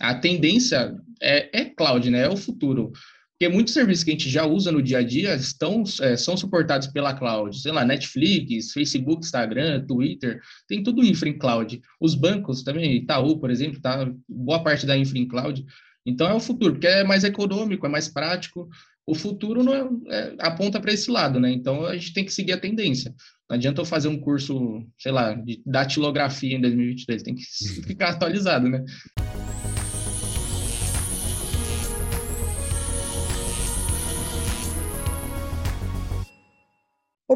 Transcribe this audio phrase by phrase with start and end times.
[0.00, 2.22] A tendência é, é cloud, né?
[2.22, 2.92] É o futuro.
[3.40, 6.36] Porque muitos serviços que a gente já usa no dia a dia estão, é, são
[6.36, 7.58] suportados pela cloud.
[7.58, 11.80] Sei lá, Netflix, Facebook, Instagram, Twitter, tem tudo infra em cloud.
[11.98, 15.64] Os bancos também, Itaú, por exemplo, tá boa parte da infra em cloud.
[16.04, 18.68] Então é o futuro, porque é mais econômico, é mais prático.
[19.06, 21.50] O futuro não é, é, aponta para esse lado, né?
[21.50, 23.14] Então a gente tem que seguir a tendência.
[23.48, 27.42] Não adianta eu fazer um curso, sei lá, de datilografia em 2023, tem que
[27.88, 28.84] ficar atualizado, né?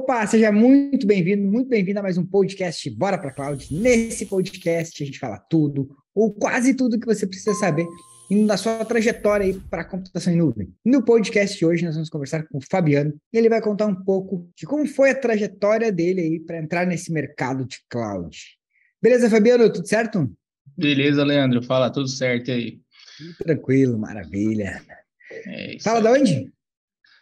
[0.05, 3.75] Opa, seja muito bem-vindo, muito bem-vindo a mais um podcast Bora para Cloud.
[3.75, 7.87] Nesse podcast a gente fala tudo, ou quase tudo que você precisa saber
[8.31, 10.71] indo na sua trajetória aí para a computação em nuvem.
[10.85, 13.95] No podcast de hoje nós vamos conversar com o Fabiano e ele vai contar um
[13.95, 18.39] pouco de como foi a trajetória dele aí para entrar nesse mercado de cloud.
[19.03, 19.73] Beleza, Fabiano?
[19.73, 20.31] Tudo certo?
[20.77, 21.63] Beleza, Leandro.
[21.63, 22.79] Fala, tudo certo aí.
[23.39, 24.83] Tranquilo, maravilha.
[25.47, 26.03] É Fala aí.
[26.03, 26.53] de onde?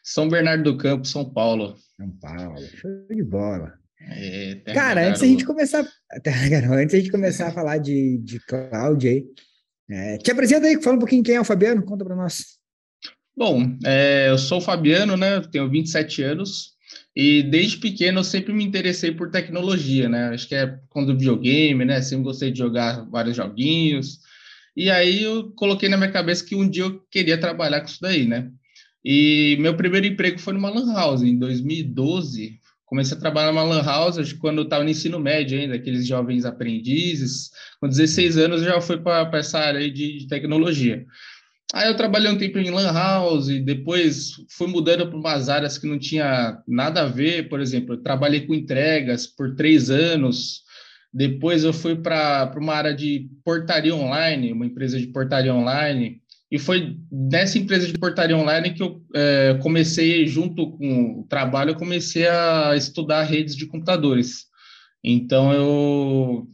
[0.03, 1.77] São Bernardo do Campo, São Paulo.
[1.97, 3.75] São Paulo, show de bola.
[4.01, 9.07] É, Cara, antes a gente começar, antes a gente começar a falar de, de cloud
[9.07, 9.25] aí,
[9.89, 12.59] é, te apresenta aí, fala um pouquinho quem é o Fabiano, conta para nós.
[13.37, 15.41] Bom, é, eu sou o Fabiano, né?
[15.53, 16.73] Tenho 27 anos
[17.15, 20.29] e desde pequeno eu sempre me interessei por tecnologia, né?
[20.29, 22.01] Acho que é quando videogame, né?
[22.03, 24.19] Sempre gostei de jogar vários joguinhos.
[24.77, 28.01] E aí eu coloquei na minha cabeça que um dia eu queria trabalhar com isso
[28.01, 28.51] daí, né?
[29.05, 32.61] E meu primeiro emprego foi numa lan house, em 2012.
[32.87, 36.45] Comecei a trabalhar numa lan house quando eu estava no ensino médio ainda, aqueles jovens
[36.45, 37.51] aprendizes.
[37.81, 41.05] Com 16 anos eu já fui para essa área de, de, tecnologia.
[41.73, 45.87] Aí eu trabalhei um tempo em lan house, depois fui mudando para umas áreas que
[45.87, 47.49] não tinha nada a ver.
[47.49, 50.61] Por exemplo, eu trabalhei com entregas por três anos.
[51.13, 56.21] Depois eu fui para uma área de portaria online, uma empresa de portaria online.
[56.53, 61.71] E foi nessa empresa de portaria online que eu é, comecei, junto com o trabalho,
[61.71, 64.45] eu comecei a estudar redes de computadores.
[65.03, 66.47] Então, eu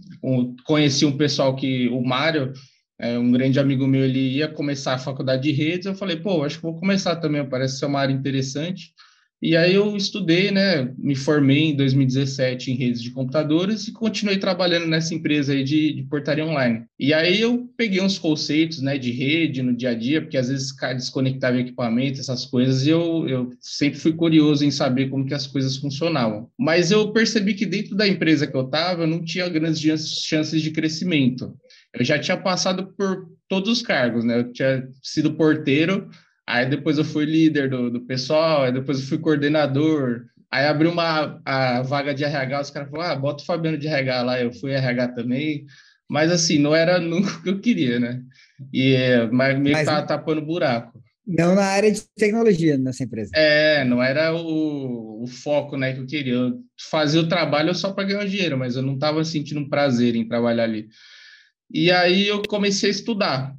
[0.65, 2.53] conheci um pessoal que, o Mário,
[2.97, 5.87] é, um grande amigo meu, ele ia começar a faculdade de redes.
[5.87, 8.93] Eu falei, pô, acho que vou começar também, parece ser uma área interessante.
[9.41, 14.37] E aí eu estudei, né, me formei em 2017 em redes de computadores e continuei
[14.37, 16.85] trabalhando nessa empresa aí de, de, portaria online.
[16.99, 20.49] E aí eu peguei uns conceitos, né, de rede no dia a dia, porque às
[20.49, 25.35] vezes desconectava equipamento, essas coisas, e eu, eu sempre fui curioso em saber como que
[25.35, 26.51] as coisas funcionavam.
[26.59, 30.61] Mas eu percebi que dentro da empresa que eu estava, eu não tinha grandes chances
[30.61, 31.55] de crescimento.
[31.95, 36.09] Eu já tinha passado por todos os cargos, né, eu tinha sido porteiro,
[36.49, 40.25] Aí depois eu fui líder do, do pessoal, aí depois eu fui coordenador.
[40.51, 43.87] Aí abriu uma a vaga de RH, os caras falaram, ah, bota o Fabiano de
[43.87, 45.67] RH lá, eu fui RH também.
[46.09, 48.23] Mas assim, não era nunca o que eu queria, né?
[48.73, 48.97] E,
[49.31, 50.99] mas meio que tava tapando buraco.
[51.27, 53.31] Não na área de tecnologia nessa empresa.
[53.35, 56.33] É, não era o, o foco né, que eu queria.
[56.33, 56.61] Eu
[56.91, 60.27] fazia o trabalho só para ganhar dinheiro, mas eu não estava sentindo um prazer em
[60.27, 60.89] trabalhar ali.
[61.71, 63.55] E aí eu comecei a estudar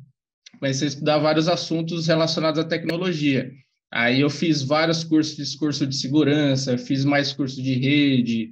[0.60, 3.50] comecei a estudar vários assuntos relacionados à tecnologia.
[3.92, 8.52] Aí eu fiz vários cursos, fiz curso de segurança, fiz mais curso de rede,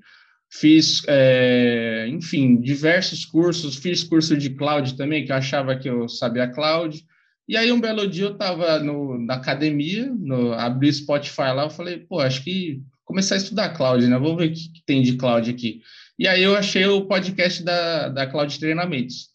[0.49, 6.07] fiz, é, enfim, diversos cursos, fiz curso de cloud também, que eu achava que eu
[6.07, 7.05] sabia cloud.
[7.47, 11.69] E aí um belo dia eu estava na academia, no, abri o Spotify lá, eu
[11.69, 14.17] falei, pô, acho que começar a estudar cloud, né?
[14.17, 15.81] Vamos ver o que, que tem de cloud aqui.
[16.17, 19.29] E aí eu achei o podcast da, da Cloud Treinamentos.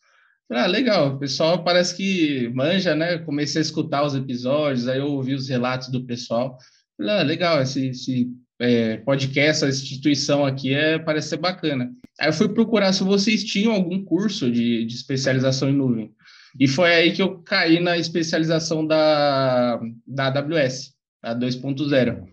[0.55, 1.15] Ah, legal.
[1.15, 3.19] O pessoal parece que manja, né?
[3.19, 6.59] Comecei a escutar os episódios, aí eu ouvi os relatos do pessoal.
[7.01, 8.31] Ah, legal, esse, esse
[8.61, 11.91] é, podcast, essa instituição aqui é, parece ser bacana.
[12.21, 16.13] Aí eu fui procurar se vocês tinham algum curso de, de especialização em nuvem.
[16.61, 20.93] E foi aí que eu caí na especialização da, da AWS,
[21.23, 22.25] a 2.0.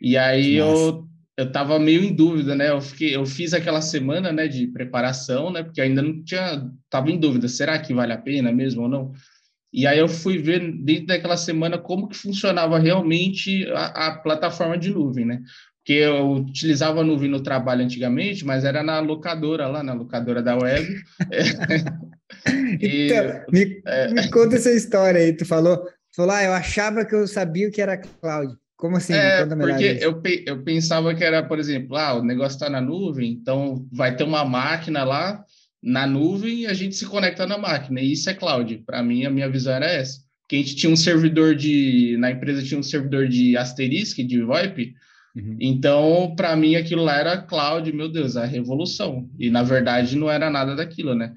[0.00, 0.82] E aí Nossa.
[0.82, 1.09] eu
[1.40, 2.70] eu estava meio em dúvida, né?
[2.70, 5.62] Eu, fiquei, eu fiz aquela semana, né, de preparação, né?
[5.62, 9.12] Porque ainda não tinha, estava em dúvida, será que vale a pena mesmo ou não?
[9.72, 14.76] E aí eu fui ver dentro daquela semana como que funcionava realmente a, a plataforma
[14.76, 15.40] de nuvem, né?
[15.78, 20.42] Porque eu utilizava a nuvem no trabalho antigamente, mas era na locadora lá, na locadora
[20.42, 20.86] da web.
[22.82, 24.12] e, então, me, é...
[24.12, 25.32] me conta essa história aí.
[25.32, 25.82] Tu falou,
[26.14, 28.54] falou, ah, eu achava que eu sabia o que era cloud.
[28.80, 29.12] Como assim?
[29.12, 33.30] É, porque eu, eu pensava que era, por exemplo, ah, o negócio está na nuvem,
[33.30, 35.44] então vai ter uma máquina lá
[35.82, 38.00] na nuvem e a gente se conecta na máquina.
[38.00, 38.82] E isso é cloud.
[38.86, 40.20] Para mim, a minha visão era essa.
[40.48, 42.16] Que a gente tinha um servidor de.
[42.18, 44.94] Na empresa tinha um servidor de Asterisk, de VoIP.
[45.36, 45.58] Uhum.
[45.60, 49.28] Então, para mim, aquilo lá era cloud, meu Deus, a revolução.
[49.38, 51.34] E na verdade não era nada daquilo, né?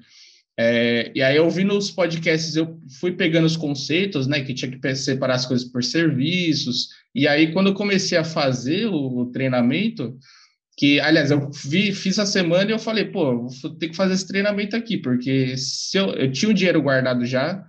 [0.56, 4.94] É, e aí, ouvindo os podcasts, eu fui pegando os conceitos, né, que tinha que
[4.94, 6.90] separar as coisas por serviços.
[7.14, 10.16] E aí, quando eu comecei a fazer o, o treinamento,
[10.76, 14.14] que, aliás, eu vi, fiz a semana e eu falei, pô, vou ter que fazer
[14.14, 17.64] esse treinamento aqui, porque se eu, eu tinha o dinheiro guardado já,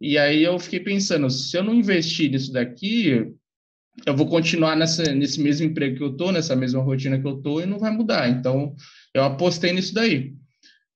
[0.00, 3.32] e aí eu fiquei pensando, se eu não investir nisso daqui,
[4.04, 7.36] eu vou continuar nessa, nesse mesmo emprego que eu tô, nessa mesma rotina que eu
[7.36, 8.28] tô, e não vai mudar.
[8.28, 8.74] Então,
[9.14, 10.34] eu apostei nisso daí.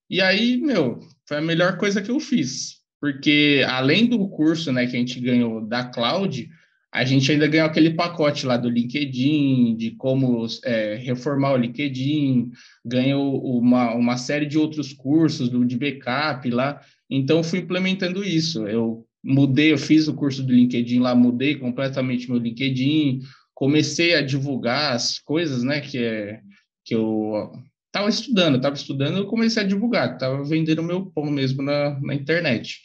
[0.08, 1.00] E aí, meu,
[1.30, 5.20] foi a melhor coisa que eu fiz, porque além do curso, né, que a gente
[5.20, 6.48] ganhou da Cloud,
[6.92, 12.50] a gente ainda ganhou aquele pacote lá do LinkedIn, de como é, reformar o LinkedIn,
[12.84, 16.80] ganhou uma, uma série de outros cursos do, de backup lá.
[17.08, 18.66] Então, fui implementando isso.
[18.66, 23.20] Eu mudei, eu fiz o curso do LinkedIn lá, mudei completamente meu LinkedIn,
[23.54, 26.40] comecei a divulgar as coisas, né, que, é,
[26.84, 27.52] que eu
[27.90, 32.14] estava estudando, estava estudando, eu comecei a divulgar, estava vendendo meu pão mesmo na, na
[32.14, 32.78] internet.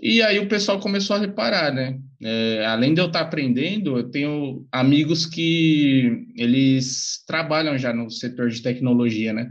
[0.00, 1.98] E aí o pessoal começou a reparar, né?
[2.20, 8.48] É, além de eu estar aprendendo, eu tenho amigos que eles trabalham já no setor
[8.48, 9.48] de tecnologia, né?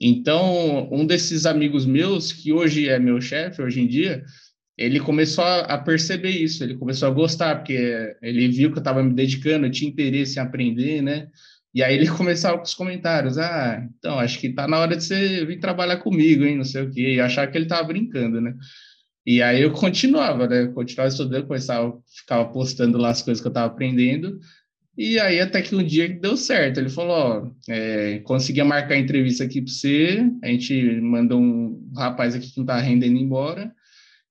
[0.00, 4.22] Então, um desses amigos meus, que hoje é meu chefe, hoje em dia,
[4.76, 9.02] ele começou a, perceber isso, ele começou a gostar, porque ele viu que eu estava
[9.02, 11.28] me dedicando, tinha interesse em aprender, né?
[11.78, 15.04] E aí ele começava com os comentários, ah, então, acho que tá na hora de
[15.04, 18.40] você vir trabalhar comigo, hein, não sei o quê, e achar que ele tava brincando,
[18.40, 18.52] né?
[19.24, 20.66] E aí eu continuava, né?
[20.74, 24.40] continuava estudando, começava, ficava postando lá as coisas que eu estava aprendendo.
[24.96, 26.80] E aí até que um dia deu certo.
[26.80, 30.24] Ele falou, ó, é, conseguia marcar a entrevista aqui para você.
[30.42, 33.72] A gente mandou um rapaz aqui que não está rendendo embora.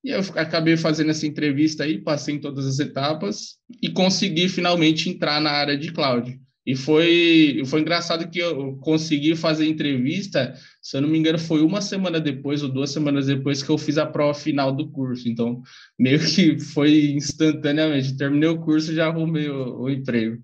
[0.04, 5.10] E eu acabei fazendo essa entrevista aí, passei em todas as etapas e consegui finalmente
[5.10, 6.38] entrar na área de cloud.
[6.68, 11.62] E foi, foi engraçado que eu consegui fazer entrevista, se eu não me engano, foi
[11.62, 15.30] uma semana depois ou duas semanas depois que eu fiz a prova final do curso.
[15.30, 15.62] Então,
[15.98, 18.18] meio que foi instantaneamente.
[18.18, 20.44] Terminei o curso e já arrumei o, o emprego.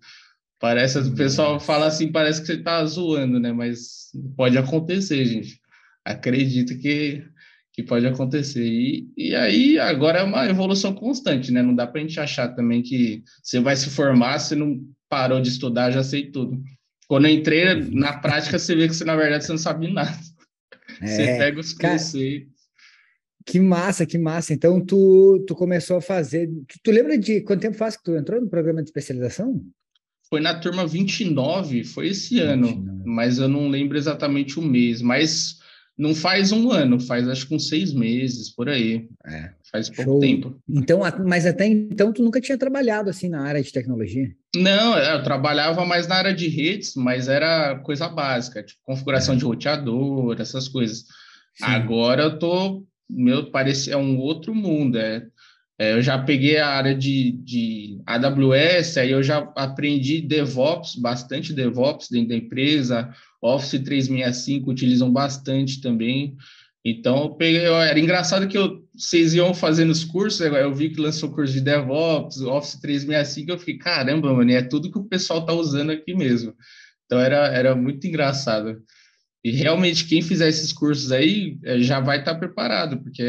[0.62, 3.52] Parece, o pessoal fala assim, parece que você está zoando, né?
[3.52, 5.60] Mas pode acontecer, gente.
[6.06, 7.22] Acredito que,
[7.74, 8.66] que pode acontecer.
[8.66, 11.62] E, e aí, agora é uma evolução constante, né?
[11.62, 14.80] Não dá para a gente achar também que você vai se formar, você não
[15.14, 16.60] parou de estudar, já sei tudo.
[17.08, 20.18] Quando eu entrei na prática, você vê que você, na verdade, você não sabe nada.
[21.00, 22.52] É, você pega os conceitos.
[23.46, 24.54] Que massa, que massa.
[24.54, 26.48] Então, tu, tu começou a fazer.
[26.68, 29.64] Tu, tu, lembra de quanto tempo faz que tu entrou no programa de especialização?
[30.30, 32.74] Foi na turma 29, foi esse 29.
[32.74, 35.00] ano, mas eu não lembro exatamente o mês.
[35.00, 35.60] Mas
[35.96, 39.08] não faz um ano, faz acho que uns seis meses, por aí.
[39.28, 39.54] É.
[39.74, 40.20] Faz pouco Show.
[40.20, 40.56] tempo.
[40.70, 44.32] Então, mas até então tu nunca tinha trabalhado assim na área de tecnologia?
[44.56, 49.34] Não, é, eu trabalhava mais na área de redes, mas era coisa básica, tipo configuração
[49.34, 49.38] é.
[49.38, 51.06] de roteador, essas coisas.
[51.56, 51.66] Sim.
[51.66, 55.26] Agora eu tô, meu, parece é um outro mundo, é,
[55.80, 61.52] é, eu já peguei a área de, de AWS, aí eu já aprendi DevOps, bastante
[61.52, 63.12] DevOps dentro da empresa,
[63.42, 66.36] Office 365 utilizam bastante também.
[66.86, 71.02] Então, eu peguei, era engraçado que eu, vocês iam fazendo os cursos, eu vi que
[71.02, 75.40] lançou curso de DevOps, Office 365, eu fiquei, caramba, mano, é tudo que o pessoal
[75.40, 76.56] está usando aqui mesmo.
[77.06, 78.82] Então, era, era muito engraçado.
[79.44, 83.24] E realmente, quem fizer esses cursos aí é, já vai estar tá preparado, porque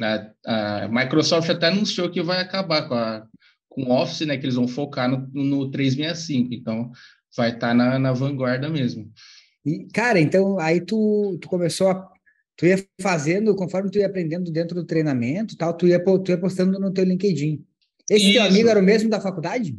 [0.00, 3.26] a, a, Microsoft até anunciou que vai acabar com, a,
[3.68, 6.54] com o Office, né, que eles vão focar no, no 365.
[6.54, 6.92] Então,
[7.36, 9.10] vai estar tá na, na vanguarda mesmo.
[9.64, 12.15] E, cara, então aí tu, tu começou a.
[12.56, 16.38] Tu ia fazendo, conforme tu ia aprendendo dentro do treinamento tal, tu ia, tu ia
[16.38, 17.62] postando no teu LinkedIn.
[18.10, 18.32] Esse Isso.
[18.34, 19.78] teu amigo era o mesmo da faculdade?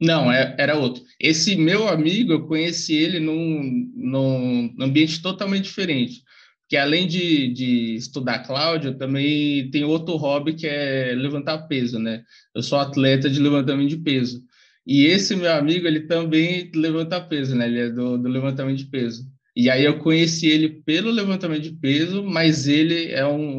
[0.00, 1.02] Não, é, era outro.
[1.18, 6.22] Esse meu amigo, eu conheci ele num, num ambiente totalmente diferente.
[6.62, 11.98] Porque além de, de estudar cloud, eu também tenho outro hobby que é levantar peso,
[11.98, 12.24] né?
[12.54, 14.42] Eu sou atleta de levantamento de peso.
[14.86, 17.66] E esse meu amigo, ele também levanta peso, né?
[17.66, 19.24] Ele é do, do levantamento de peso.
[19.54, 23.58] E aí eu conheci ele pelo levantamento de peso, mas ele é um,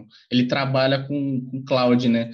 [0.00, 2.30] um ele trabalha com, com cloud, né?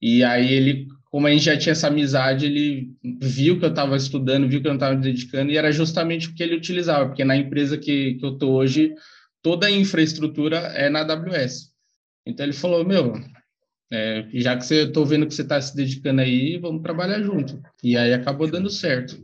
[0.00, 3.96] E aí ele, como a gente já tinha essa amizade, ele viu que eu estava
[3.96, 7.06] estudando, viu que eu não estava me dedicando, e era justamente o que ele utilizava,
[7.06, 8.92] porque na empresa que, que eu estou hoje,
[9.40, 11.70] toda a infraestrutura é na AWS.
[12.26, 13.14] Então ele falou, meu,
[13.94, 17.62] é, já que você estou vendo que você está se dedicando aí, vamos trabalhar junto.
[17.84, 19.22] E aí acabou dando certo.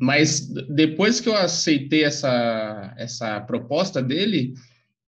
[0.00, 4.54] Mas depois que eu aceitei essa, essa proposta dele,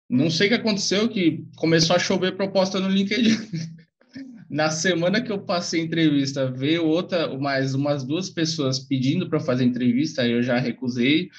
[0.07, 3.35] não sei o que aconteceu, que começou a chover proposta no LinkedIn.
[4.47, 9.39] Na semana que eu passei a entrevista, veio outra, mais umas duas pessoas pedindo para
[9.39, 11.29] fazer entrevista, eu já recusei.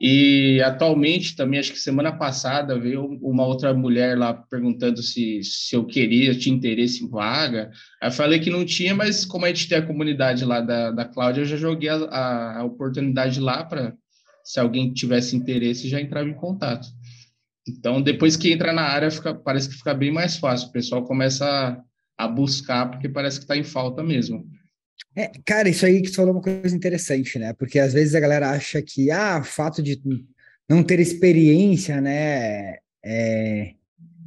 [0.00, 5.76] E atualmente, também, acho que semana passada, veio uma outra mulher lá perguntando se, se
[5.76, 7.70] eu queria, tinha interesse em vaga.
[8.02, 11.04] Aí falei que não tinha, mas como a gente tem a comunidade lá da, da
[11.04, 13.94] Cláudia, eu já joguei a, a, a oportunidade lá para,
[14.42, 16.86] se alguém tivesse interesse, já entrava em contato.
[17.66, 20.68] Então, depois que entra na área, fica, parece que fica bem mais fácil.
[20.68, 21.46] O pessoal começa
[22.18, 24.44] a, a buscar, porque parece que está em falta mesmo.
[25.16, 27.52] É, cara, isso aí que você falou é uma coisa interessante, né?
[27.52, 30.00] Porque às vezes a galera acha que ah, o fato de
[30.68, 33.74] não ter experiência, né, é,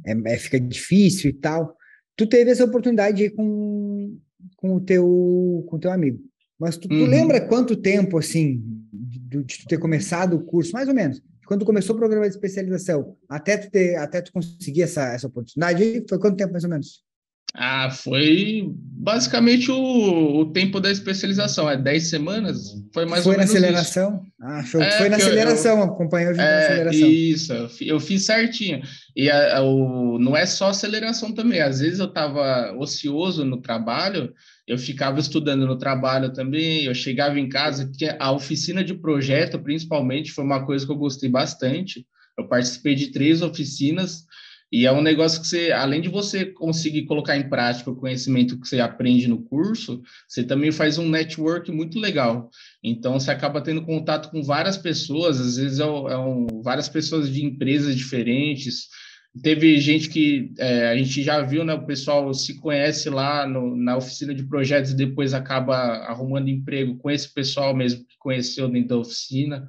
[0.06, 1.76] é, é fica difícil e tal.
[2.16, 4.18] Tu teve essa oportunidade aí com,
[4.56, 6.20] com o teu com o teu amigo.
[6.58, 7.04] Mas tu, uhum.
[7.04, 8.60] tu lembra quanto tempo, assim,
[8.92, 11.22] de, de, tu ter começado o curso, mais ou menos?
[11.46, 15.28] Quando tu começou o programa de especialização, até tu, ter, até tu conseguir essa, essa
[15.28, 17.04] oportunidade, foi quanto tempo, mais ou menos?
[17.60, 23.38] Ah, foi basicamente o, o tempo da especialização, é 10 semanas, foi mais foi ou
[23.38, 24.22] menos Foi na aceleração?
[24.40, 24.80] Ah, show.
[24.80, 27.08] É, foi na aceleração, eu, acompanhou é, na aceleração.
[27.08, 28.80] Isso, eu fiz certinho.
[29.16, 33.60] E a, a, o, não é só aceleração também, às vezes eu estava ocioso no
[33.60, 34.32] trabalho,
[34.64, 39.58] eu ficava estudando no trabalho também, eu chegava em casa, que a oficina de projeto,
[39.58, 42.06] principalmente, foi uma coisa que eu gostei bastante,
[42.38, 44.27] eu participei de três oficinas,
[44.70, 48.60] e é um negócio que você, além de você conseguir colocar em prática o conhecimento
[48.60, 52.50] que você aprende no curso, você também faz um network muito legal.
[52.84, 57.32] Então, você acaba tendo contato com várias pessoas, às vezes é, é um, várias pessoas
[57.32, 58.88] de empresas diferentes.
[59.42, 61.72] Teve gente que é, a gente já viu, né?
[61.72, 66.96] O pessoal se conhece lá no, na oficina de projetos e depois acaba arrumando emprego
[66.98, 69.66] com esse pessoal mesmo que conheceu dentro da oficina.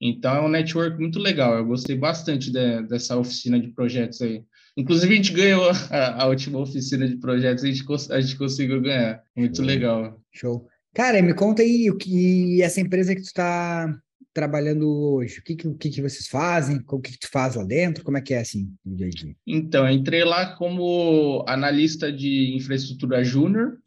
[0.00, 1.56] Então é um network muito legal.
[1.56, 4.42] Eu gostei bastante de, dessa oficina de projetos aí.
[4.76, 8.80] Inclusive, a gente ganhou a, a última oficina de projetos, a gente, a gente conseguiu
[8.80, 9.22] ganhar.
[9.36, 10.20] Muito legal.
[10.32, 10.68] Show.
[10.94, 13.92] Cara, me conta aí o que essa empresa que tu está
[14.32, 15.40] trabalhando hoje?
[15.40, 16.80] O que, que, o que, que vocês fazem?
[16.88, 18.04] O que, que tu faz lá dentro?
[18.04, 19.34] Como é que é assim no dia a dia?
[19.44, 23.78] Então, entrei lá como analista de infraestrutura júnior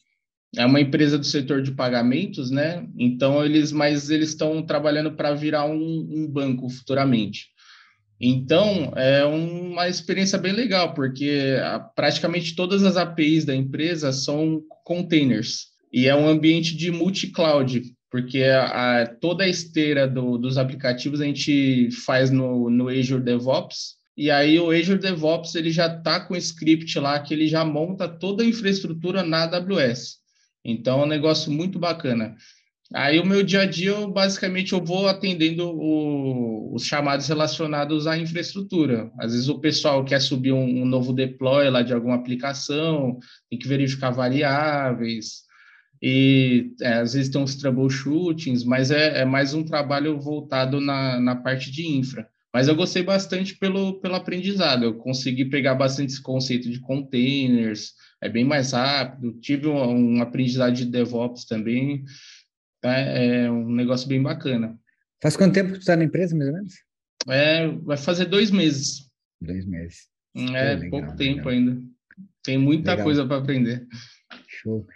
[0.58, 2.86] é uma empresa do setor de pagamentos, né?
[2.98, 7.48] Então eles, mas eles estão trabalhando para virar um, um, banco futuramente.
[8.20, 11.56] Então é uma experiência bem legal, porque
[11.96, 18.44] praticamente todas as APIs da empresa são containers e é um ambiente de multi-cloud, porque
[18.44, 24.02] a, a, toda a esteira do, dos aplicativos a gente faz no, no Azure DevOps.
[24.18, 27.64] E aí o Azure DevOps ele já está com o script lá que ele já
[27.64, 30.21] monta toda a infraestrutura na AWS.
[30.64, 32.36] Então, é um negócio muito bacana.
[32.94, 38.06] Aí, o meu dia a dia, eu, basicamente, eu vou atendendo o, os chamados relacionados
[38.06, 39.10] à infraestrutura.
[39.18, 43.18] Às vezes, o pessoal quer subir um, um novo deploy lá de alguma aplicação,
[43.50, 45.44] tem que verificar variáveis,
[46.02, 51.20] e é, às vezes tem uns troubleshootings, mas é, é mais um trabalho voltado na,
[51.20, 52.28] na parte de infra.
[52.52, 57.94] Mas eu gostei bastante pelo, pelo aprendizado, eu consegui pegar bastante esse conceito de containers,
[58.22, 59.34] é bem mais rápido.
[59.40, 62.04] Tive um, um aprendizado de DevOps também,
[62.80, 62.96] tá?
[62.98, 64.80] é um negócio bem bacana.
[65.22, 66.74] Faz quanto tempo que tu está na empresa, mais ou menos?
[67.28, 69.10] É, vai fazer dois meses.
[69.40, 70.10] Dois meses.
[70.36, 71.52] É, legal, pouco tempo legal.
[71.52, 71.82] ainda.
[72.44, 73.06] Tem muita legal.
[73.06, 73.88] coisa para aprender.
[74.48, 74.88] Show.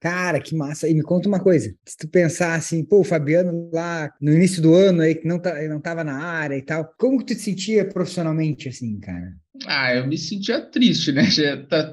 [0.00, 0.88] Cara, que massa.
[0.88, 1.74] E me conta uma coisa.
[1.84, 5.38] Se tu pensar assim, pô, o Fabiano lá no início do ano aí, que não,
[5.38, 9.32] tá, não tava na área e tal, como que tu te sentia profissionalmente assim, cara?
[9.66, 11.24] Ah, eu me sentia triste, né?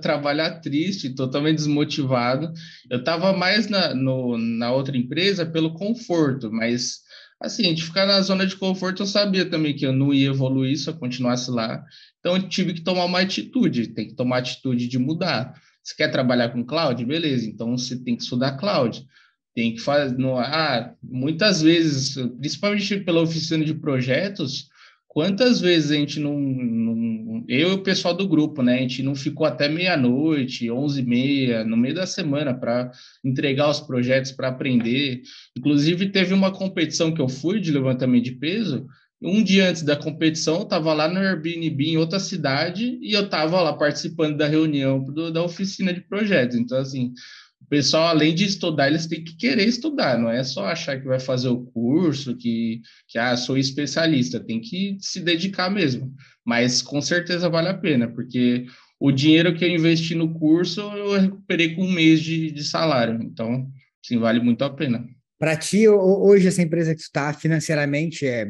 [0.02, 2.52] Trabalhar triste, totalmente desmotivado.
[2.90, 7.04] Eu tava mais na, no, na outra empresa pelo conforto, mas
[7.44, 10.78] assim, gente ficar na zona de conforto, eu sabia também que eu não ia evoluir
[10.78, 11.84] se eu continuasse lá.
[12.20, 15.54] Então, eu tive que tomar uma atitude, tem que tomar atitude de mudar.
[15.84, 17.04] Você quer trabalhar com cloud?
[17.06, 19.06] Beleza, então você tem que estudar cloud.
[19.54, 20.18] Tem que fazer.
[20.18, 24.70] No, ah, muitas vezes, principalmente pela oficina de projetos,
[25.08, 28.76] quantas vezes a gente não, não, Eu e o pessoal do grupo, né?
[28.76, 32.90] A gente não ficou até meia-noite, onze e meia, no meio da semana, para
[33.24, 35.22] entregar os projetos, para aprender.
[35.56, 38.88] Inclusive, teve uma competição que eu fui de levantamento de peso
[39.24, 43.26] um dia antes da competição, eu estava lá no Airbnb em outra cidade e eu
[43.26, 46.58] estava lá participando da reunião do, da oficina de projetos.
[46.58, 47.14] Então, assim,
[47.62, 51.08] o pessoal, além de estudar, eles têm que querer estudar, não é só achar que
[51.08, 56.14] vai fazer o curso, que, que ah, sou especialista, tem que se dedicar mesmo.
[56.46, 58.66] Mas com certeza vale a pena, porque
[59.00, 63.22] o dinheiro que eu investi no curso, eu recuperei com um mês de, de salário.
[63.24, 63.70] Então,
[64.02, 65.08] sim, vale muito a pena.
[65.44, 68.48] Para ti, hoje, essa empresa que tu está financeiramente é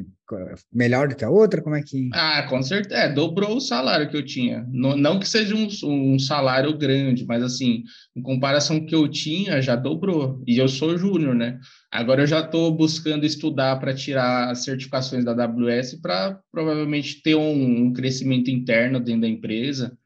[0.72, 1.60] melhor do que a outra?
[1.60, 2.12] Como é que.
[2.14, 3.02] Ah, com certeza.
[3.02, 4.64] É, dobrou o salário que eu tinha.
[4.72, 7.82] Não, que seja um, um, salário grande, mas assim,
[8.16, 10.44] em comparação que eu tinha, já dobrou.
[10.46, 11.58] E eu sou júnior, né?
[11.92, 17.34] Agora eu já estou buscando estudar para tirar as certificações da AWS para provavelmente ter
[17.34, 19.98] um, um crescimento interno dentro da empresa.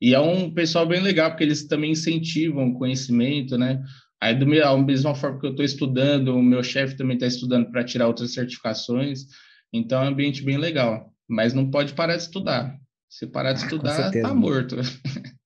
[0.00, 3.82] E é um pessoal bem legal, porque eles também incentivam o conhecimento, né?
[4.22, 7.70] Aí, do da mesma forma que eu estou estudando, o meu chefe também está estudando
[7.70, 9.24] para tirar outras certificações.
[9.72, 11.10] Então, é um ambiente bem legal.
[11.26, 12.76] Mas não pode parar de estudar.
[13.08, 14.76] Se parar de ah, estudar, tá morto.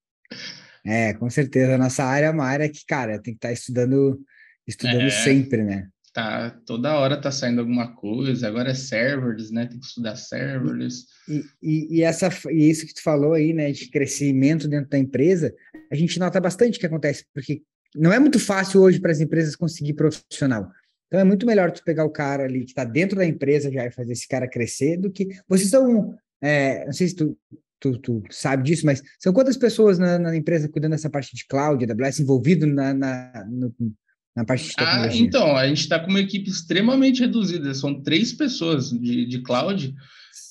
[0.86, 1.76] É, com certeza.
[1.76, 4.20] A nossa área é uma área que, cara, tem que estar tá estudando,
[4.66, 5.88] estudando é, sempre, né?
[6.12, 8.46] Tá, toda hora tá saindo alguma coisa.
[8.46, 9.66] Agora é serverless, né?
[9.66, 11.06] Tem que estudar serverless.
[11.26, 14.98] E, e, e, essa, e isso que tu falou aí, né, de crescimento dentro da
[14.98, 15.54] empresa,
[15.90, 17.62] a gente nota bastante que acontece, porque
[17.94, 20.70] não é muito fácil hoje para as empresas conseguir profissional.
[21.06, 23.86] Então é muito melhor tu pegar o cara ali que está dentro da empresa já
[23.86, 27.38] e fazer esse cara crescer do que vocês são, é, não sei se tu,
[27.78, 31.46] tu, tu, sabe disso, mas são quantas pessoas na, na, empresa cuidando dessa parte de
[31.46, 33.72] cloud, AWS, envolvido na, na, no,
[34.34, 35.20] na parte de ah, tecnologia?
[35.20, 39.42] Ah, então, a gente está com uma equipe extremamente reduzida, são três pessoas de, de
[39.42, 39.94] cloud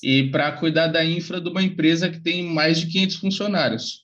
[0.02, 4.03] e para cuidar da infra de uma empresa que tem mais de 500 funcionários.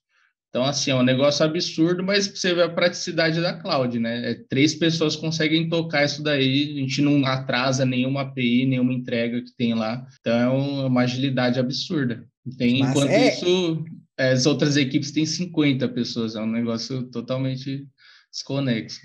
[0.51, 4.33] Então, assim, é um negócio absurdo, mas você vê a praticidade da cloud, né?
[4.33, 9.41] É, três pessoas conseguem tocar isso daí, a gente não atrasa nenhuma API, nenhuma entrega
[9.43, 10.05] que tem lá.
[10.21, 12.27] Então, é uma agilidade absurda.
[12.59, 13.29] Tem, enquanto é...
[13.29, 13.85] isso,
[14.19, 17.87] as outras equipes têm 50 pessoas, é um negócio totalmente
[18.33, 19.01] desconexo.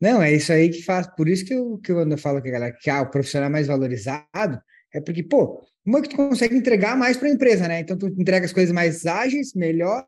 [0.00, 2.52] Não, é isso aí que faz, por isso que eu, que eu falo que a
[2.52, 4.60] galera que ah, o profissional é mais valorizado,
[4.92, 7.80] é porque, pô, como é que tu consegue entregar mais para a empresa, né?
[7.80, 10.04] Então, tu entrega as coisas mais ágeis, melhor,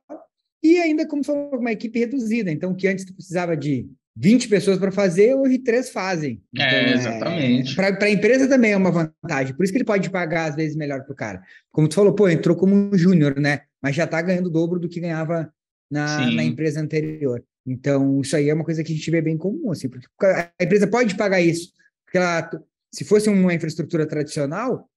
[0.63, 4.79] e ainda como foi uma equipe reduzida, então que antes tu precisava de 20 pessoas
[4.79, 6.43] para fazer, hoje três fazem.
[6.57, 7.81] É, então, é, exatamente.
[7.81, 10.57] É, para a empresa também é uma vantagem, por isso que ele pode pagar às
[10.57, 11.43] vezes melhor para o cara.
[11.71, 13.63] Como tu falou, pô, entrou como um júnior, né?
[13.83, 15.53] Mas já está ganhando o dobro do que ganhava
[15.91, 17.43] na, na, empresa anterior.
[17.67, 20.53] Então, isso aí é uma coisa que a gente vê bem comum, assim, porque a
[20.61, 21.73] empresa pode pagar isso,
[22.05, 22.51] porque ela,
[22.93, 24.89] se fosse uma infraestrutura tradicional,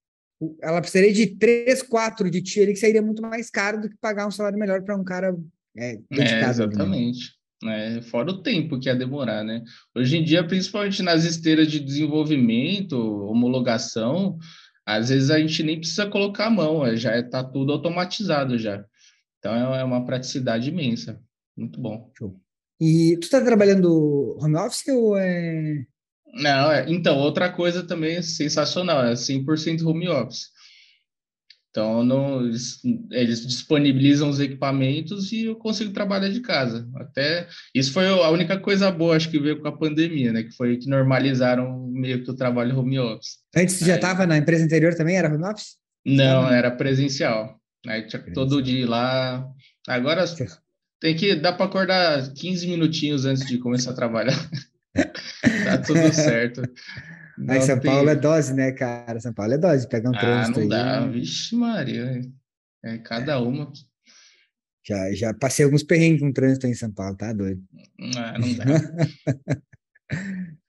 [0.61, 3.97] ela precisaria de três, quatro de ti ali, que seria muito mais caro do que
[3.97, 5.35] pagar um salário melhor para um cara
[5.77, 7.33] é, é exatamente.
[7.63, 9.63] É, fora o tempo que ia demorar, né?
[9.95, 14.37] Hoje em dia, principalmente nas esteiras de desenvolvimento, homologação,
[14.85, 18.85] às vezes a gente nem precisa colocar a mão, é, já está tudo automatizado já.
[19.39, 21.19] Então é, é uma praticidade imensa.
[21.57, 22.11] Muito bom.
[22.17, 22.39] Show.
[22.79, 25.85] E tu está trabalhando home office ou é.
[26.33, 30.49] Não, é, então, outra coisa também sensacional, é 100% home office.
[31.75, 32.79] Então, não, eles,
[33.11, 36.87] eles, disponibilizam os equipamentos e eu consigo trabalhar de casa.
[36.95, 40.43] Até isso foi a única coisa boa, acho que veio com a pandemia, né?
[40.43, 43.39] Que foi que normalizaram meio que o trabalho home office.
[43.53, 45.75] Antes Aí, já estava na empresa anterior também, era home office?
[46.05, 47.59] Não, era presencial.
[47.85, 49.45] Aí tinha todo dia lá.
[49.85, 50.23] Agora
[51.01, 54.49] tem que dá para acordar 15 minutinhos antes de começar a trabalhar.
[54.95, 56.61] tá tudo certo.
[57.49, 57.91] Aí São tem...
[57.91, 59.19] Paulo é dose, né, cara?
[59.19, 61.03] São Paulo é dose, pegar um ah, trânsito não dá.
[61.03, 61.11] Aí.
[61.11, 62.21] Vixe Maria,
[62.83, 63.71] é cada uma.
[64.87, 67.61] Já, já passei alguns perrengues com trânsito em São Paulo, tá doido?
[68.15, 68.65] Ah, não dá.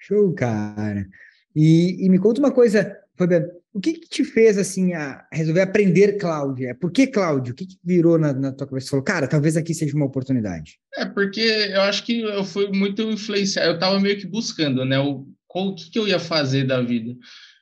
[0.01, 1.07] Show, cara.
[1.55, 5.61] E, e, me conta uma coisa, Fabiano, o que, que te fez, assim, a resolver
[5.61, 6.75] aprender Cláudia?
[6.75, 7.53] Por que Cláudio?
[7.53, 8.87] O que, que virou na, na, tua cabeça?
[8.87, 10.79] Você falou, cara, talvez aqui seja uma oportunidade.
[10.97, 14.99] É, porque eu acho que eu fui muito influenciado, eu estava meio que buscando, né,
[14.99, 15.27] o,
[15.61, 17.17] o que, que eu ia fazer da vida.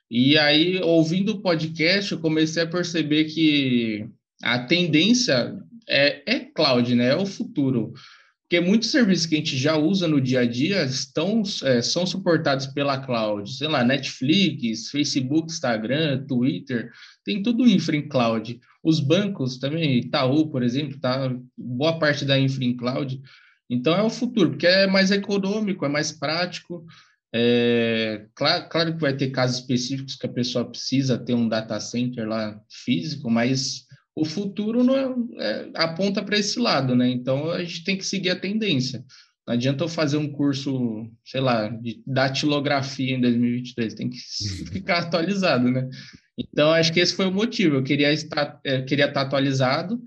[0.09, 4.07] E aí, ouvindo o podcast, eu comecei a perceber que
[4.43, 7.09] a tendência é, é cloud, né?
[7.09, 7.93] É o futuro.
[8.43, 12.05] Porque muitos serviços que a gente já usa no dia a dia estão, é, são
[12.05, 13.51] suportados pela cloud.
[13.51, 16.91] Sei lá, Netflix, Facebook, Instagram, Twitter,
[17.23, 18.59] tem tudo infra em cloud.
[18.83, 23.19] Os bancos também, Itaú, por exemplo, tá boa parte da infra em cloud.
[23.67, 26.85] Então é o futuro, porque é mais econômico, é mais prático.
[27.33, 31.79] É, claro, claro que vai ter casos específicos que a pessoa precisa ter um data
[31.79, 33.85] center lá físico, mas
[34.15, 37.09] o futuro não é, é, aponta para esse lado, né?
[37.09, 39.03] Então a gente tem que seguir a tendência.
[39.45, 44.17] Não adianta eu fazer um curso, sei lá, de datilografia em 2023, tem que
[44.71, 45.87] ficar atualizado, né?
[46.37, 47.75] Então acho que esse foi o motivo.
[47.75, 50.01] Eu queria estar, é, queria estar atualizado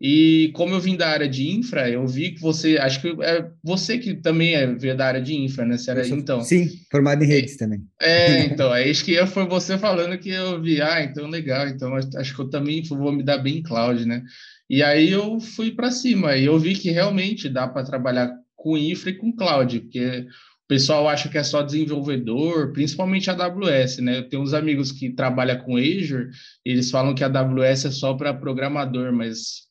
[0.00, 3.46] e como eu vim da área de infra, eu vi que você, acho que é
[3.62, 5.76] você que também é, veio da área de infra, né?
[5.86, 7.82] Era, então, sim, formado em redes é, também.
[8.00, 11.94] É, então, é isso que foi você falando que eu vi, ah, então legal, então
[11.94, 14.22] acho que eu também vou me dar bem em cloud, né?
[14.70, 18.78] E aí eu fui para cima e eu vi que realmente dá para trabalhar com
[18.78, 20.26] infra e com cloud, porque
[20.70, 24.18] pessoal acha que é só desenvolvedor, principalmente a AWS, né?
[24.18, 26.30] Eu tenho uns amigos que trabalham com Azure,
[26.64, 29.68] eles falam que a AWS é só para programador, mas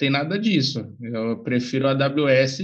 [0.00, 0.96] tem nada disso.
[0.98, 2.60] Eu prefiro a AWS,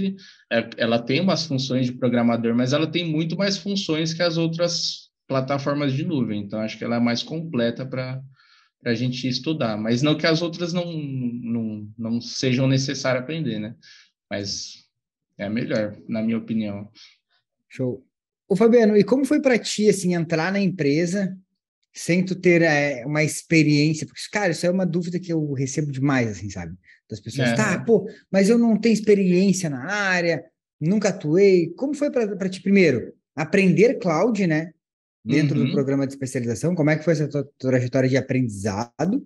[0.51, 4.37] é, ela tem umas funções de programador, mas ela tem muito mais funções que as
[4.37, 6.41] outras plataformas de nuvem.
[6.41, 8.19] Então, acho que ela é mais completa para
[8.83, 9.77] a gente estudar.
[9.77, 13.75] Mas não que as outras não, não, não sejam necessárias aprender, né?
[14.27, 14.87] Mas
[15.37, 16.89] é a melhor, na minha opinião.
[17.69, 18.03] Show.
[18.49, 21.37] Ô, Fabiano, e como foi para ti, assim, entrar na empresa
[21.93, 24.07] sem tu ter é, uma experiência?
[24.07, 26.75] Porque, cara, isso é uma dúvida que eu recebo demais, assim, sabe?
[27.09, 27.55] Das pessoas, é.
[27.55, 30.43] tá, pô, mas eu não tenho experiência na área,
[30.79, 31.73] nunca atuei.
[31.77, 34.71] Como foi para ti, primeiro, aprender cloud, né?
[35.23, 35.65] Dentro uhum.
[35.65, 39.25] do programa de especialização, como é que foi essa tua trajetória de aprendizado,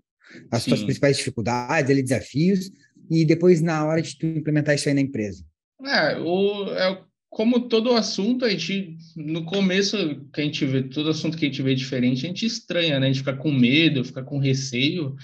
[0.49, 0.71] as Sim.
[0.71, 2.71] tuas principais dificuldades, ali, desafios,
[3.09, 5.43] e depois na hora de tu implementar isso aí na empresa?
[5.83, 9.95] É, o, é como todo assunto, a gente, no começo,
[10.33, 13.07] que a gente vê, todo assunto que a gente vê diferente, a gente estranha, né?
[13.07, 15.15] A gente fica com medo, fica com receio.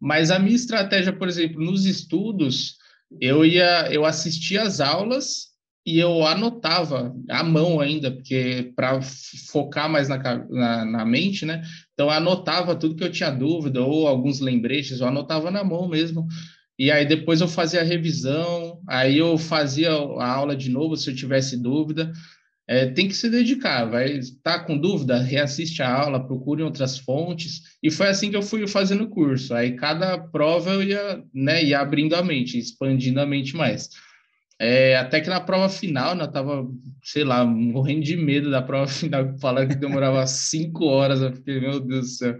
[0.00, 2.76] Mas a minha estratégia, por exemplo, nos estudos,
[3.20, 5.46] eu ia, eu assistia as aulas
[5.86, 9.00] e eu anotava à mão ainda, porque para
[9.50, 11.62] focar mais na, na, na, mente, né?
[11.94, 15.88] Então, eu anotava tudo que eu tinha dúvida, ou alguns lembretes, eu anotava na mão
[15.88, 16.26] mesmo.
[16.78, 21.08] E aí depois eu fazia a revisão, aí eu fazia a aula de novo se
[21.08, 22.12] eu tivesse dúvida.
[22.68, 26.98] É, tem que se dedicar, vai estar tá com dúvida, reassiste a aula, procure outras
[26.98, 27.62] fontes.
[27.80, 29.54] E foi assim que eu fui fazendo o curso.
[29.54, 33.88] Aí cada prova eu ia, né, ia abrindo a mente, expandindo a mente mais.
[34.58, 36.66] É, até que na prova final, né, eu tava,
[37.04, 41.60] sei lá, morrendo de medo da prova final, falando que demorava cinco horas, eu fiquei,
[41.60, 42.38] meu Deus do céu.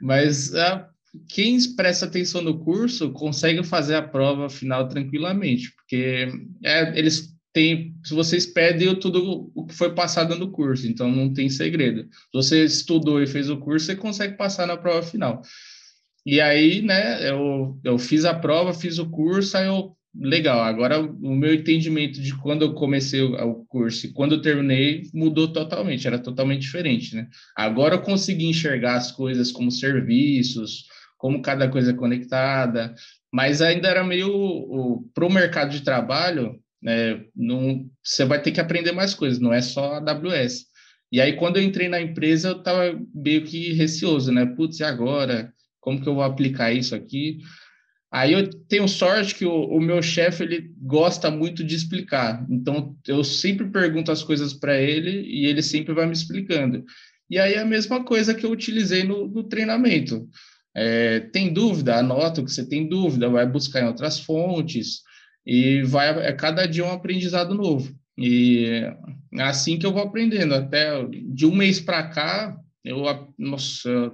[0.00, 0.86] Mas é,
[1.28, 6.28] quem presta atenção no curso consegue fazer a prova final tranquilamente, porque
[6.62, 11.32] é, eles têm, se vocês pedem tudo o que foi passado no curso, então não
[11.32, 12.02] tem segredo.
[12.02, 15.42] Se você estudou e fez o curso, você consegue passar na prova final.
[16.24, 21.00] E aí, né, eu, eu fiz a prova, fiz o curso, aí eu, legal, agora
[21.00, 26.06] o meu entendimento de quando eu comecei o curso e quando eu terminei mudou totalmente,
[26.06, 27.28] era totalmente diferente, né?
[27.56, 30.84] Agora eu consegui enxergar as coisas como serviços,
[31.16, 32.94] como cada coisa é conectada,
[33.32, 38.60] mas ainda era meio para o mercado de trabalho, né, não, você vai ter que
[38.60, 40.66] aprender mais coisas, não é só AWS.
[41.12, 44.46] E aí, quando eu entrei na empresa, eu estava meio que receoso, né?
[44.46, 45.52] Putz, e agora?
[45.80, 47.38] Como que eu vou aplicar isso aqui?
[48.12, 52.44] Aí eu tenho sorte que o, o meu chefe ele gosta muito de explicar.
[52.50, 56.84] Então eu sempre pergunto as coisas para ele e ele sempre vai me explicando.
[57.28, 60.28] E aí a mesma coisa que eu utilizei no, no treinamento.
[60.74, 61.96] É, tem dúvida?
[61.96, 65.02] Anota que você tem dúvida, vai buscar em outras fontes
[65.46, 67.94] e vai é cada dia um aprendizado novo.
[68.16, 68.66] E
[69.34, 70.54] é assim que eu vou aprendendo.
[70.54, 73.04] Até de um mês para cá, eu
[73.38, 74.12] nossa,